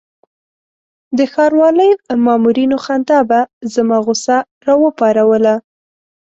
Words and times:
د 1.17 1.19
ښاروالۍ 1.33 1.91
مامورینو 2.25 2.77
خندا 2.85 3.19
به 3.29 3.39
زما 3.73 3.97
غوسه 4.05 4.37
راپاروله. 4.67 5.55